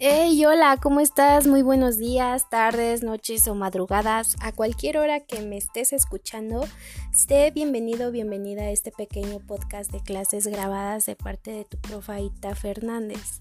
[0.00, 1.48] Hey, hola, ¿cómo estás?
[1.48, 4.36] Muy buenos días, tardes, noches o madrugadas.
[4.40, 6.64] A cualquier hora que me estés escuchando,
[7.10, 12.54] esté bienvenido, bienvenida a este pequeño podcast de clases grabadas de parte de tu profaita
[12.54, 13.40] Fernández.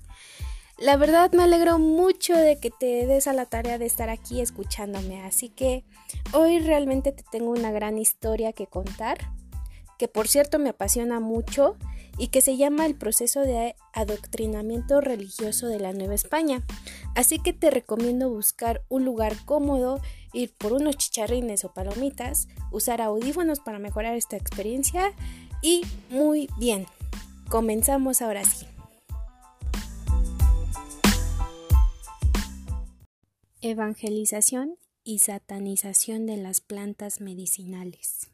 [0.79, 4.41] La verdad me alegro mucho de que te des a la tarea de estar aquí
[4.41, 5.83] escuchándome, así que
[6.33, 9.19] hoy realmente te tengo una gran historia que contar,
[9.97, 11.75] que por cierto me apasiona mucho
[12.17, 16.63] y que se llama el proceso de adoctrinamiento religioso de la Nueva España.
[17.15, 20.01] Así que te recomiendo buscar un lugar cómodo,
[20.33, 25.13] ir por unos chicharrines o palomitas, usar audífonos para mejorar esta experiencia
[25.61, 26.85] y muy bien,
[27.49, 28.65] comenzamos ahora sí.
[33.61, 38.29] Evangelización y satanización de las plantas medicinales.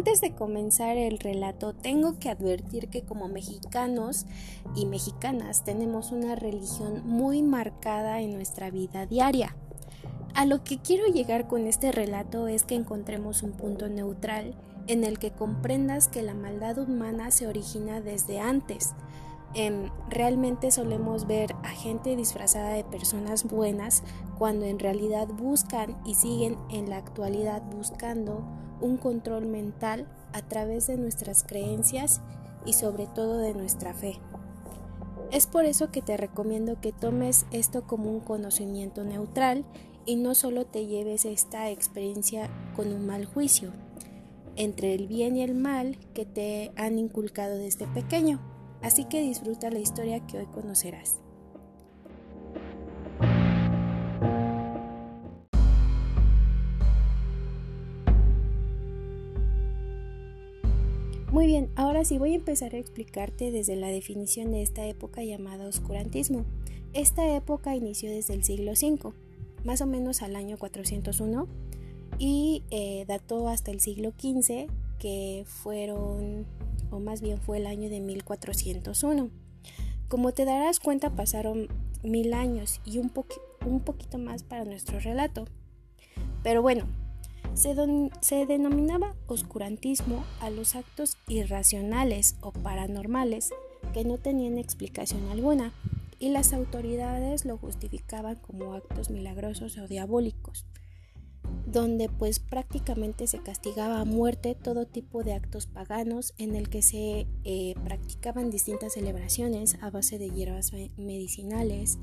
[0.00, 4.24] Antes de comenzar el relato, tengo que advertir que como mexicanos
[4.74, 9.54] y mexicanas tenemos una religión muy marcada en nuestra vida diaria.
[10.34, 14.54] A lo que quiero llegar con este relato es que encontremos un punto neutral
[14.86, 18.94] en el que comprendas que la maldad humana se origina desde antes.
[19.52, 24.02] Em, realmente solemos ver a gente disfrazada de personas buenas
[24.38, 28.46] cuando en realidad buscan y siguen en la actualidad buscando
[28.80, 32.20] un control mental a través de nuestras creencias
[32.64, 34.18] y sobre todo de nuestra fe.
[35.30, 39.64] Es por eso que te recomiendo que tomes esto como un conocimiento neutral
[40.04, 43.72] y no solo te lleves esta experiencia con un mal juicio
[44.56, 48.40] entre el bien y el mal que te han inculcado desde pequeño.
[48.82, 51.20] Así que disfruta la historia que hoy conocerás.
[61.40, 65.24] Muy bien, ahora sí voy a empezar a explicarte desde la definición de esta época
[65.24, 66.44] llamada oscurantismo.
[66.92, 69.14] Esta época inició desde el siglo V,
[69.64, 71.48] más o menos al año 401,
[72.18, 74.66] y eh, dató hasta el siglo XV,
[74.98, 76.44] que fueron,
[76.90, 79.30] o más bien fue el año de 1401.
[80.08, 81.68] Como te darás cuenta, pasaron
[82.02, 83.10] mil años y un,
[83.64, 85.46] un poquito más para nuestro relato.
[86.42, 86.84] Pero bueno,
[87.54, 93.50] se, denominaba oscurantismo a los actos irracionales o paranormales
[93.92, 95.72] que no tenían explicación alguna
[96.18, 100.66] y las autoridades lo justificaban como actos milagrosos o diabólicos,
[101.66, 106.82] donde pues prácticamente se castigaba a muerte todo tipo de actos paganos en el que
[106.82, 111.98] se eh, practicaban distintas celebraciones a base de hierbas medicinales,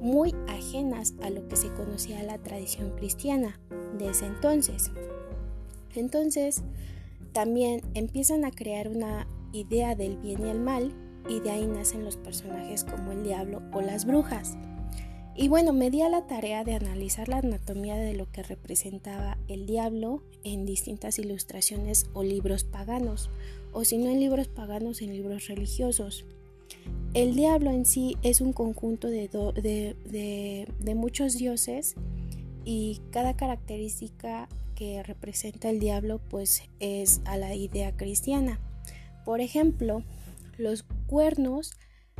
[0.00, 3.60] muy ajenas a lo que se conocía la tradición cristiana
[3.98, 4.90] de ese entonces.
[5.94, 6.62] Entonces,
[7.32, 10.92] también empiezan a crear una idea del bien y el mal
[11.28, 14.56] y de ahí nacen los personajes como el diablo o las brujas.
[15.36, 19.36] Y bueno, me di a la tarea de analizar la anatomía de lo que representaba
[19.48, 23.30] el diablo en distintas ilustraciones o libros paganos,
[23.72, 26.24] o si no en libros paganos, en libros religiosos.
[27.14, 31.94] El diablo en sí es un conjunto de, muchos dioses
[32.64, 38.58] y cada característica que representa el diablo pues es a la idea cristiana.
[39.24, 40.02] Por ejemplo,
[40.58, 41.74] los cuernos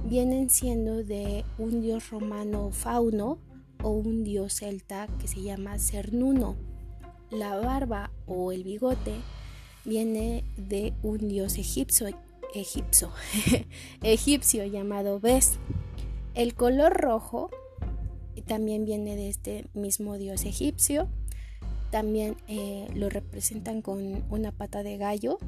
[0.05, 3.39] vienen siendo de un dios romano fauno
[3.83, 6.57] o un dios celta que se llama Cernuno.
[7.31, 9.15] La barba o el bigote
[9.85, 12.07] viene de un dios egipcio
[12.55, 13.11] egipcio,
[14.03, 15.59] egipcio llamado Bes.
[16.35, 17.51] El color rojo
[18.47, 21.09] también viene de este mismo dios egipcio.
[21.91, 25.39] También eh, lo representan con una pata de gallo.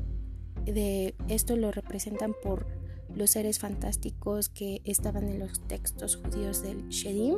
[0.64, 2.66] De esto lo representan por
[3.14, 7.36] los seres fantásticos que estaban en los textos judíos del Shedim.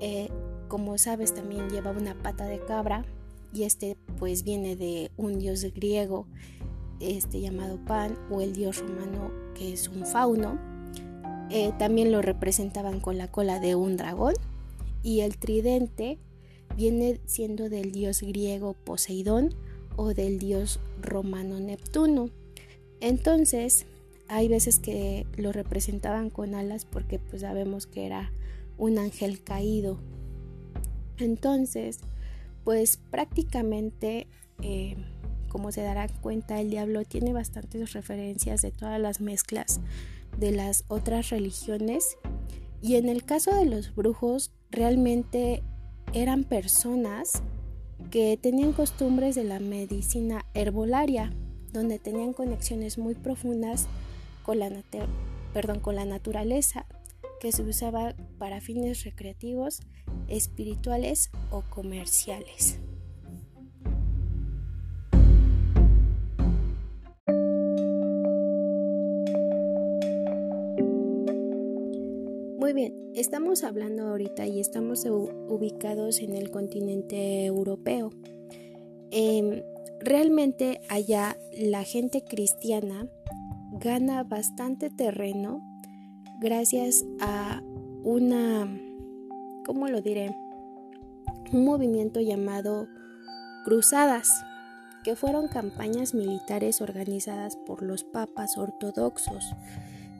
[0.00, 0.28] Eh,
[0.68, 3.04] como sabes, también lleva una pata de cabra
[3.52, 6.26] y este pues viene de un dios griego
[7.00, 10.58] este llamado Pan o el dios romano que es un fauno.
[11.50, 14.34] Eh, también lo representaban con la cola de un dragón
[15.02, 16.18] y el tridente
[16.76, 19.54] viene siendo del dios griego Poseidón
[19.96, 22.30] o del dios romano Neptuno.
[23.00, 23.86] Entonces,
[24.28, 28.30] hay veces que lo representaban con alas porque pues sabemos que era
[28.76, 29.98] un ángel caído.
[31.16, 32.00] Entonces,
[32.64, 34.26] pues prácticamente
[34.62, 34.96] eh,
[35.48, 39.80] como se dará cuenta, el diablo tiene bastantes referencias de todas las mezclas
[40.38, 42.16] de las otras religiones.
[42.80, 45.62] Y en el caso de los brujos, realmente
[46.12, 47.42] eran personas
[48.10, 51.32] que tenían costumbres de la medicina herbolaria,
[51.72, 53.86] donde tenían conexiones muy profundas
[54.42, 54.70] con la,
[55.52, 56.86] perdón, con la naturaleza
[57.40, 59.80] que se usaba para fines recreativos,
[60.28, 62.78] espirituales o comerciales.
[73.20, 78.10] Estamos hablando ahorita y estamos ubicados en el continente europeo.
[79.10, 79.62] Em,
[80.00, 83.08] realmente allá la gente cristiana
[83.72, 85.60] gana bastante terreno
[86.40, 87.60] gracias a
[88.04, 88.68] una,
[89.66, 90.36] ¿cómo lo diré?
[91.52, 92.86] Un movimiento llamado
[93.64, 94.30] Cruzadas,
[95.02, 99.44] que fueron campañas militares organizadas por los papas ortodoxos.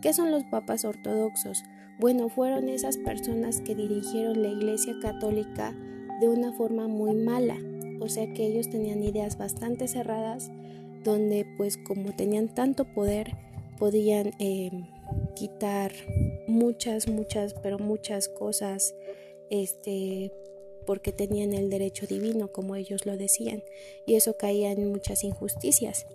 [0.03, 1.63] ¿Qué son los papas ortodoxos?
[1.99, 5.77] Bueno, fueron esas personas que dirigieron la Iglesia Católica
[6.21, 7.57] de una forma muy mala,
[7.99, 10.49] o sea que ellos tenían ideas bastante cerradas,
[11.03, 13.33] donde pues como tenían tanto poder,
[13.79, 14.87] podían em,
[15.35, 15.93] quitar
[16.47, 18.95] muchas, muchas, pero muchas cosas,
[19.51, 20.33] este,
[20.87, 23.65] porque tenían el derecho divino, como ellos lo decían,
[24.07, 26.07] y eso caía en muchas injusticias.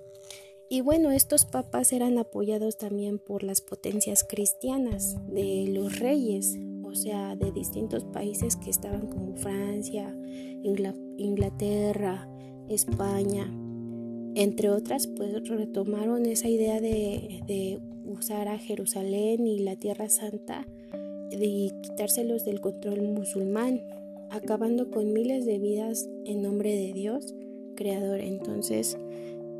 [0.73, 6.95] Y bueno, estos papas eran apoyados también por las potencias cristianas de los reyes, o
[6.95, 10.17] sea, de distintos países que estaban como Francia,
[10.63, 12.27] Inglaterra,
[12.69, 13.53] España,
[14.33, 20.65] entre otras, pues retomaron esa idea de, usar a Jerusalén y la Tierra Santa
[21.29, 23.83] y quitárselos del control musulmán,
[24.31, 27.35] acabando con miles de vidas en nombre de Dios,
[27.75, 28.21] creador.
[28.21, 28.97] Entonces,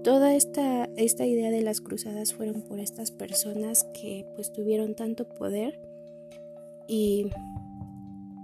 [0.04, 5.30] Toda esta, esta idea de las cruzadas fueron por estas personas que pues tuvieron tanto
[5.30, 5.80] poder
[6.90, 7.28] y,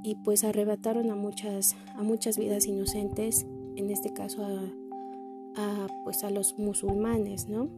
[0.04, 3.46] y pues arrebataron a muchas, a muchas vidas inocentes,
[3.76, 7.70] en este caso a, pues a los musulmanes, ¿no?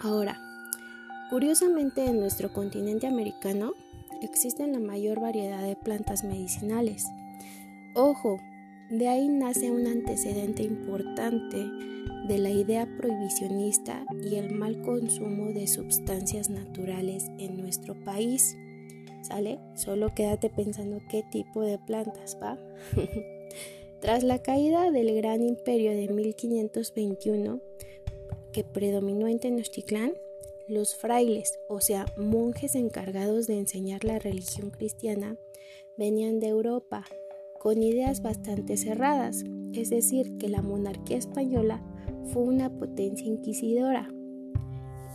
[0.00, 0.40] Ahora,
[1.30, 3.72] curiosamente en nuestro continente americano
[4.22, 7.06] existen la mayor variedad de plantas medicinales.
[7.96, 8.38] Ojo,
[8.90, 11.58] de ahí nace un antecedente importante
[12.26, 18.56] de la idea prohibicionista y el mal consumo de sustancias naturales en nuestro país.
[19.22, 19.58] ¿Sale?
[19.74, 22.58] Solo quédate pensando qué tipo de plantas, ¿va?
[24.00, 27.60] Tras la caída del gran imperio de 1521
[28.52, 30.14] que predominó en Tenochtitlán,
[30.66, 35.36] los frailes, o sea, monjes encargados de enseñar la religión cristiana,
[35.96, 37.04] venían de Europa
[37.60, 41.82] con ideas bastante cerradas, es decir, que la monarquía española
[42.32, 44.08] fue una potencia inquisidora.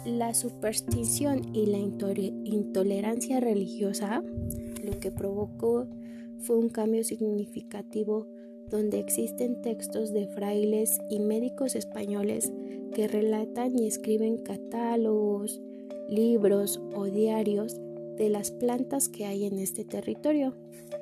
[0.05, 4.21] La superstición y la intolerancia religiosa
[4.83, 5.87] lo que provocó
[6.39, 8.27] fue un cambio significativo
[8.69, 12.51] donde existen textos de frailes y médicos españoles
[12.93, 15.61] que relatan y escriben catálogos,
[16.09, 17.79] libros o diarios
[18.18, 20.56] de las plantas que hay en este territorio,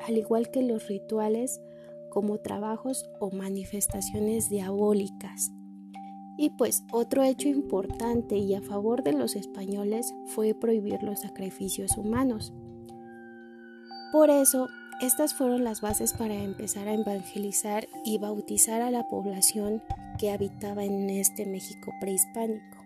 [0.08, 1.62] al igual que los rituales
[2.10, 5.52] como trabajos o manifestaciones diabólicas.
[6.38, 11.98] Y pues otro hecho importante y a favor de los españoles fue prohibir los sacrificios
[11.98, 12.54] humanos.
[14.12, 14.68] Por eso,
[15.02, 19.82] estas fueron las bases para empezar a evangelizar y bautizar a la población
[20.20, 22.80] que habitaba en este México prehispánico.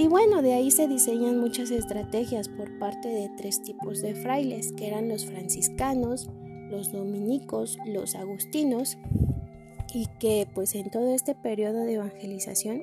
[0.00, 4.72] Y bueno, de ahí se diseñan muchas estrategias por parte de tres tipos de frailes,
[4.72, 6.30] que eran los franciscanos,
[6.70, 8.96] los dominicos, los agustinos,
[9.92, 12.82] y que pues en todo este periodo de evangelización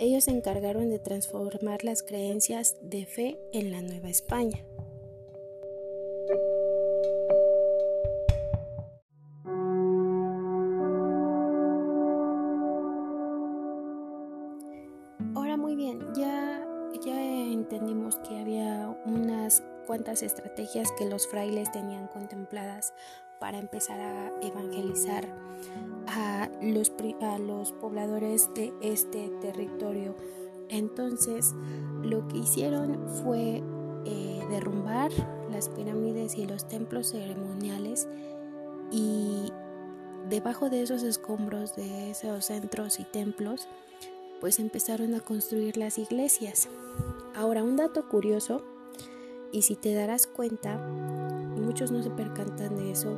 [0.00, 4.58] ellos se encargaron de transformar las creencias de fe en la Nueva España.
[20.10, 22.94] Cuantas estrategias que los frailes tenían contempladas
[23.38, 25.24] para empezar a evangelizar
[26.08, 30.16] a los, a los pobladores de este territorio.
[30.68, 31.54] Entonces,
[32.02, 33.62] lo que hicieron fue
[34.04, 35.12] eh, derrumbar
[35.48, 38.08] las pirámides y los templos ceremoniales
[38.90, 39.52] y
[40.28, 43.68] debajo de esos escombros de esos centros y templos,
[44.40, 46.68] pues empezaron a construir las iglesias.
[47.36, 48.64] Ahora, un dato curioso
[49.52, 53.16] y si te darás cuenta, muchos no se percantan de eso,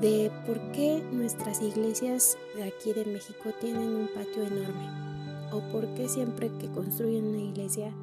[0.00, 5.06] de por qué nuestras iglesias de aquí de México tienen un patio enorme.
[5.52, 7.94] O por qué siempre que construyen una iglesia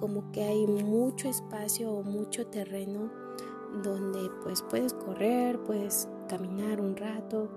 [0.00, 3.10] como que hay mucho espacio o mucho terreno
[3.82, 7.48] donde pues puedes correr, puedes caminar un rato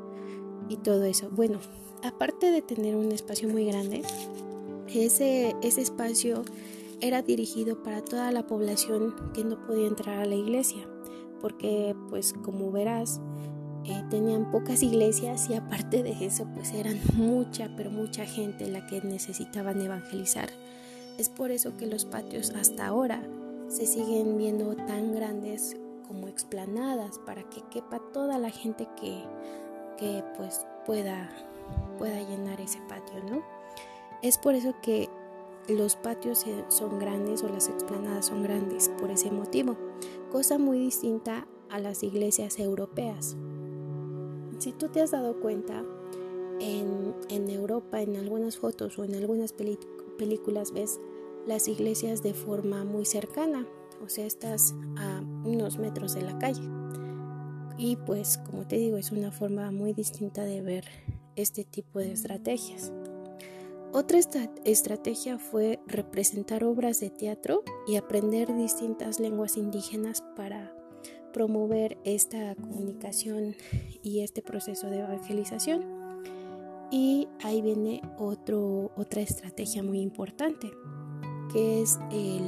[0.67, 1.29] y todo eso.
[1.31, 1.59] Bueno,
[2.03, 4.01] aparte de tener un espacio muy grande,
[4.87, 6.43] ese, ese espacio
[7.01, 10.87] era dirigido para toda la población que no podía entrar a la iglesia,
[11.39, 13.21] porque pues como verás,
[13.85, 18.85] eh, tenían pocas iglesias y aparte de eso pues eran mucha, pero mucha gente la
[18.87, 20.49] que necesitaban evangelizar.
[21.17, 23.21] Es por eso que los patios hasta ahora
[23.67, 25.77] se siguen viendo tan grandes
[26.07, 29.23] como explanadas para que quepa toda la gente que,
[29.97, 31.29] que pues pueda,
[31.97, 33.43] pueda llenar ese patio, ¿no?
[34.21, 35.09] Es por eso que
[35.69, 39.77] los patios son grandes o las explanadas son grandes por ese motivo,
[40.31, 43.35] cosa muy distinta a las iglesias europeas.
[44.57, 45.83] Si tú te has dado cuenta,
[46.59, 50.99] en, Europa, en algunas fotos o en algunas películas ves
[51.47, 53.65] las iglesias de forma muy cercana,
[54.03, 56.61] o sea, estás a unos metros de la calle.
[57.77, 60.85] Y pues, como te digo, es una forma muy distinta de ver
[61.35, 62.91] este tipo de estrategias.
[63.91, 64.19] Otra
[64.65, 70.71] estrategia fue representar obras de teatro y aprender distintas lenguas indígenas para
[71.33, 73.55] promover esta comunicación
[74.03, 75.83] y este proceso de evangelización.
[76.91, 80.69] Y ahí viene otro, otra estrategia muy importante,
[81.51, 82.43] que es el,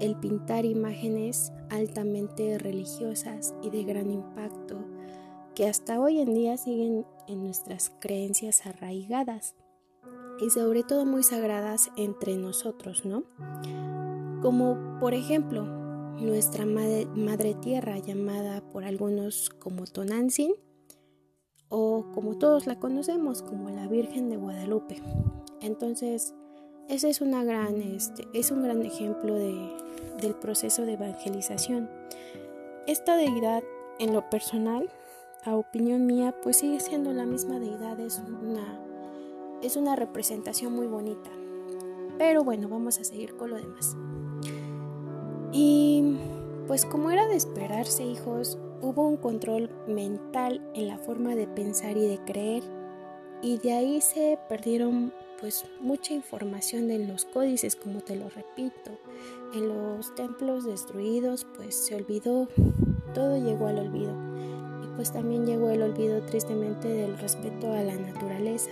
[0.00, 4.78] el pintar imágenes altamente religiosas y de gran impacto,
[5.54, 9.54] que hasta hoy en día siguen en nuestras creencias arraigadas
[10.42, 13.22] y sobre todo muy sagradas entre nosotros, ¿no?
[14.42, 15.62] Como por ejemplo
[16.20, 20.52] nuestra madre, tierra llamada por algunos como Tonantzin
[21.68, 25.00] o como todos la conocemos como la Virgen de Guadalupe.
[25.60, 26.34] Entonces,
[26.88, 29.54] ese es, una gran, este, es un gran ejemplo de,
[30.20, 31.88] del proceso de evangelización.
[32.88, 33.62] Esta deidad,
[34.00, 34.90] en lo personal,
[35.44, 38.91] a opinión mía, pues sigue siendo la misma deidad, es una
[39.62, 41.30] es una representación muy bonita.
[42.18, 43.96] Pero bueno, vamos a seguir con lo demás.
[45.52, 46.16] Y
[46.66, 51.96] pues como era de esperarse, hijos, hubo un control mental en la forma de pensar
[51.96, 52.62] y de creer.
[53.40, 58.92] Y de ahí se perdieron pues mucha información en los códices, como te lo repito.
[59.54, 62.48] En los templos destruidos pues se olvidó,
[63.14, 64.14] todo llegó al olvido.
[64.84, 68.70] Y pues también llegó el olvido tristemente del respeto a la naturaleza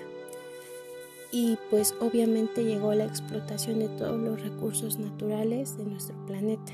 [1.32, 6.72] y pues obviamente llegó la explotación de todos los recursos naturales de nuestro planeta.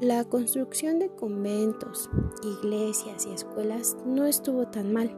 [0.00, 2.08] La construcción de conventos,
[2.42, 5.10] iglesias y escuelas no estuvo tan mal,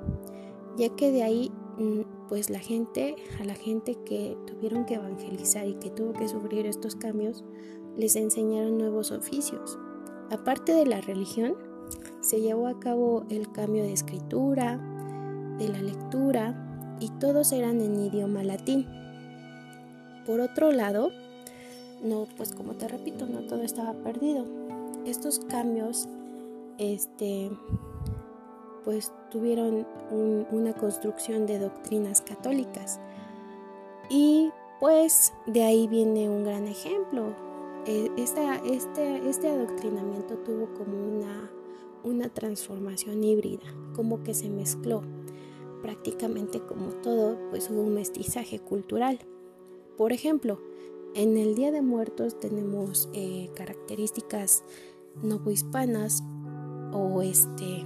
[0.77, 5.67] ya que de ahí mm, pues la gente, a la gente que tuvieron que evangelizar
[5.67, 7.45] y que tuvo que sufrir estos cambios,
[7.97, 9.79] les enseñaron nuevos oficios.
[10.31, 11.57] Aparte de la religión,
[12.21, 14.79] se llevó a cabo el cambio de escritura,
[15.59, 16.70] de la lectura,
[17.00, 18.87] y todos eran en idioma latín.
[20.26, 21.11] Por otro lado,
[22.02, 24.45] no, pues como te repito, no todo estaba perdido.
[25.07, 26.07] Estos cambios,
[26.78, 27.50] este,
[28.85, 29.87] pues tuvieron
[30.50, 33.00] una construcción de doctrinas católicas.
[34.11, 37.35] Y pues de ahí viene un gran ejemplo.
[37.87, 41.50] E, este, este adoctrinamiento tuvo como una,
[42.04, 43.64] una transformación híbrida,
[43.95, 45.02] como que se mezcló
[45.83, 49.19] prácticamente como todo, pues hubo un mestizaje cultural.
[49.97, 50.61] Por ejemplo,
[51.15, 54.63] en el Día de Muertos tenemos eh, características
[55.23, 56.23] novohispanas
[56.93, 57.85] o este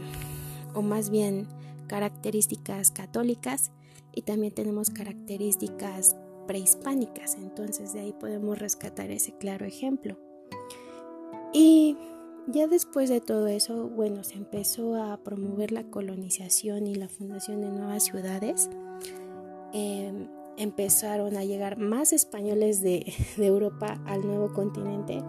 [0.74, 1.46] o más bien
[1.86, 3.70] características católicas
[4.12, 7.36] y también tenemos características prehispánicas.
[7.36, 10.18] Entonces de ahí podemos rescatar ese claro ejemplo.
[11.52, 11.96] Y
[12.46, 17.60] ya después de todo eso, bueno, se empezó a promover la colonización y la fundación
[17.60, 18.68] de nuevas ciudades.
[19.72, 25.22] Em, empezaron a llegar más españoles de, Europa al nuevo continente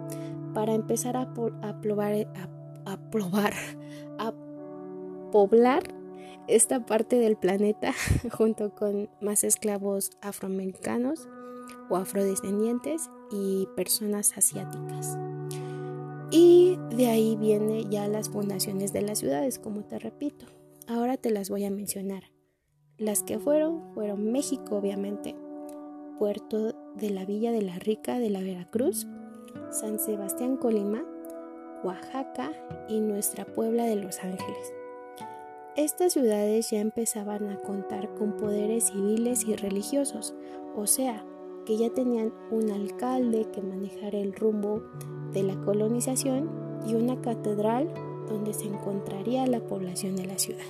[0.53, 1.21] para empezar a,
[1.61, 2.27] a, probar,
[2.85, 3.53] a, probar,
[4.19, 4.33] a
[5.31, 5.83] poblar
[6.47, 7.93] esta parte del planeta
[8.31, 11.27] junto con más esclavos afroamericanos
[11.89, 15.17] o afrodescendientes y personas asiáticas.
[16.31, 20.45] Y de ahí viene ya las fundaciones de las ciudades, como te repito.
[20.87, 22.23] Ahora te las voy a mencionar.
[22.97, 25.35] Las que fueron fueron México, obviamente,
[26.17, 29.07] Puerto de la Villa de la Rica de la Veracruz,
[29.71, 31.03] San Sebastián Colima,
[31.83, 32.51] Oaxaca
[32.87, 34.73] y nuestra Puebla de Los Ángeles.
[35.75, 40.33] Estas ciudades ya empezaban a contar con poderes civiles y religiosos,
[40.77, 41.25] o sea,
[41.65, 44.83] que ya tenían un alcalde que manejara el rumbo
[45.33, 46.49] de la colonización
[46.85, 47.89] y una catedral
[48.27, 50.65] donde se encontraría la población de la ciudad.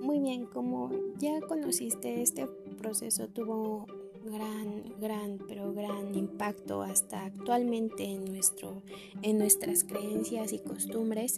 [0.00, 2.46] Muy bien, como ya conociste, este
[2.78, 3.86] proceso tuvo
[4.24, 8.82] gran, gran, pero gran impacto hasta actualmente en, nuestro,
[9.22, 11.36] en nuestras creencias y costumbres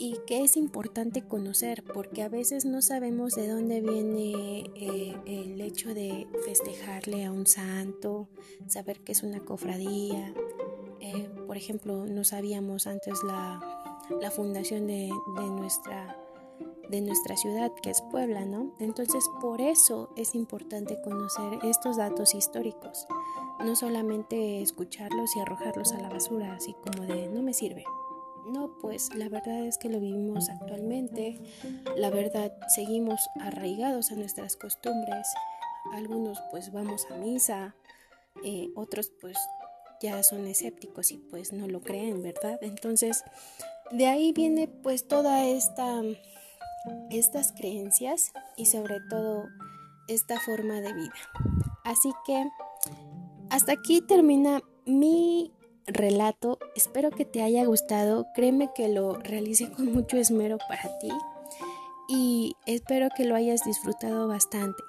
[0.00, 5.60] y que es importante conocer porque a veces no sabemos de dónde viene eh, el
[5.60, 8.26] hecho de festejarle a un santo,
[8.66, 10.32] saber que es una cofradía.
[11.00, 13.60] Eh, por ejemplo, no sabíamos antes la,
[14.34, 16.16] fundación de nuestra
[16.88, 18.74] de nuestra ciudad, que es Puebla, ¿no?
[18.80, 23.06] Entonces, por eso es importante conocer estos datos históricos,
[23.64, 27.84] no solamente escucharlos y arrojarlos a la basura, así como de no me sirve.
[28.46, 31.38] No, pues la verdad es que lo vivimos actualmente,
[31.96, 35.26] la verdad seguimos arraigados a nuestras costumbres,
[35.92, 37.74] algunos pues vamos a misa,
[38.44, 39.36] eh, otros pues
[40.00, 42.58] ya son escépticos y pues no lo creen, ¿verdad?
[42.62, 43.22] Entonces,
[43.90, 46.02] de ahí viene pues toda esta
[47.10, 49.48] estas creencias y sobre todo
[50.08, 51.14] esta forma de vida.
[51.84, 52.48] Así que
[53.50, 55.52] hasta aquí termina mi
[55.94, 56.58] relato.
[56.74, 58.26] Espero que te haya gustado.
[58.34, 61.10] Créeme que lo realicé con mucho esmero para ti
[62.08, 64.82] y espero que lo hayas disfrutado bastante.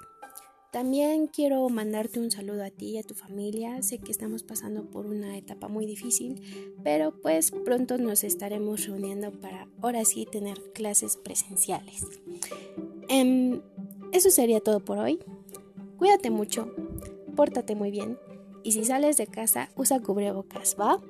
[0.72, 3.80] También quiero mandarte un saludo a ti y a tu familia.
[3.82, 9.30] Sé que estamos pasando por una etapa muy difícil, pero pues pronto nos estaremos reuniendo
[9.30, 12.06] para ahora sí tener clases presenciales.
[13.08, 13.60] Em,
[14.12, 15.20] eso sería todo por hoy.
[15.98, 16.74] Cuídate mucho,
[17.36, 18.18] pórtate muy bien
[18.62, 21.00] y si sales de casa usa cubrebocas, ¿va?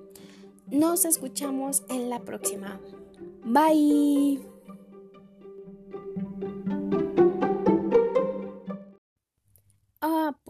[0.71, 2.81] Nos escuchamos en la próxima.
[3.45, 4.53] Bye.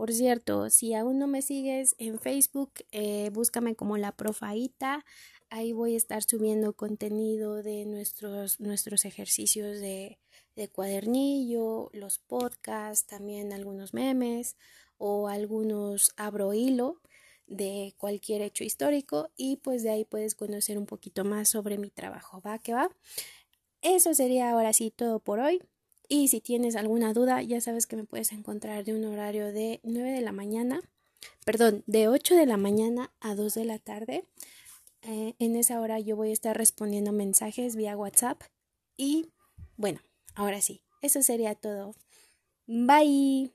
[0.03, 5.05] Por cierto, si aún no me sigues en Facebook, eh, búscame como la profaita.
[5.49, 10.19] Ahí voy a estar subiendo contenido de nuestros, nuestros ejercicios de,
[10.57, 14.57] de cuadernillo, los podcasts, también algunos memes
[14.99, 17.01] o algunos abro hilo
[17.47, 21.91] de cualquier hecho histórico y pues de ahí puedes conocer un poquito más sobre mi
[21.91, 22.41] trabajo.
[22.41, 22.91] ¿Va que va?
[23.83, 25.61] Eso sería ahora sí todo por hoy.
[26.09, 29.81] Y si tienes alguna duda, ya sabes que me puedes encontrar de un horario de
[29.83, 30.83] 9 de la mañana,
[31.45, 34.25] perdón, de 8 de la mañana a 2 de la tarde.
[35.03, 38.43] Eh, en esa hora yo voy a estar respondiendo mensajes vía WhatsApp.
[38.97, 39.31] Y
[39.77, 40.01] bueno,
[40.35, 41.95] ahora sí, eso sería todo.
[42.67, 43.53] Bye.